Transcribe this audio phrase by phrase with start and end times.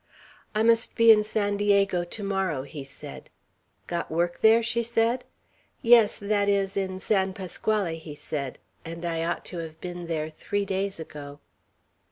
[0.55, 3.29] "I must be in San Diego to morrow," he said.
[3.85, 5.25] "Got work there?" she said.
[5.83, 10.31] "Yes; that is, in San Pasquale," he said; "and I ought to have been there
[10.31, 11.39] three days ago."